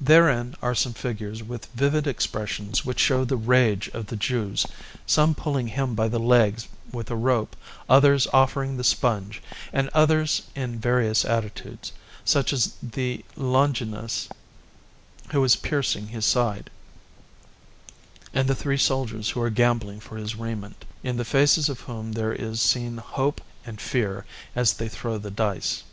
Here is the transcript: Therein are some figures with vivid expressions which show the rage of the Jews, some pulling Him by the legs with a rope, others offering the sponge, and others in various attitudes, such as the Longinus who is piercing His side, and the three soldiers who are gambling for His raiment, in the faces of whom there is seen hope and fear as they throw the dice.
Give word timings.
Therein 0.00 0.56
are 0.62 0.74
some 0.74 0.94
figures 0.94 1.44
with 1.44 1.66
vivid 1.76 2.08
expressions 2.08 2.84
which 2.84 2.98
show 2.98 3.24
the 3.24 3.36
rage 3.36 3.86
of 3.90 4.06
the 4.08 4.16
Jews, 4.16 4.66
some 5.06 5.32
pulling 5.32 5.68
Him 5.68 5.94
by 5.94 6.08
the 6.08 6.18
legs 6.18 6.66
with 6.90 7.08
a 7.08 7.14
rope, 7.14 7.54
others 7.88 8.26
offering 8.32 8.76
the 8.76 8.82
sponge, 8.82 9.40
and 9.72 9.88
others 9.94 10.42
in 10.56 10.80
various 10.80 11.24
attitudes, 11.24 11.92
such 12.24 12.52
as 12.52 12.74
the 12.82 13.24
Longinus 13.36 14.28
who 15.30 15.44
is 15.44 15.54
piercing 15.54 16.08
His 16.08 16.26
side, 16.26 16.68
and 18.34 18.48
the 18.48 18.56
three 18.56 18.76
soldiers 18.76 19.30
who 19.30 19.40
are 19.40 19.50
gambling 19.50 20.00
for 20.00 20.16
His 20.16 20.34
raiment, 20.34 20.84
in 21.04 21.16
the 21.16 21.24
faces 21.24 21.68
of 21.68 21.82
whom 21.82 22.14
there 22.14 22.32
is 22.32 22.60
seen 22.60 22.96
hope 22.96 23.40
and 23.64 23.80
fear 23.80 24.26
as 24.56 24.72
they 24.72 24.88
throw 24.88 25.16
the 25.16 25.30
dice. 25.30 25.84